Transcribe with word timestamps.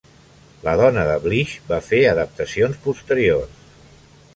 La 0.67 0.73
dona 0.79 1.03
de 1.11 1.19
Blish 1.27 1.53
va 1.69 1.79
fer 1.91 2.01
adaptacions 2.15 2.85
posteriors. 2.89 3.67